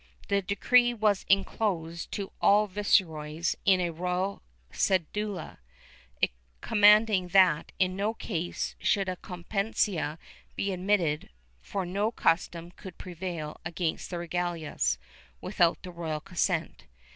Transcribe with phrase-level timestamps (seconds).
[0.29, 5.59] The decree was enclosed to all viceroys in a royal cedula,
[6.59, 10.17] commanding that, in no case, should a competencia
[10.55, 11.29] be admitted,
[11.61, 14.97] for no custom could prevail against the regalias,
[15.39, 16.85] without the royal consent.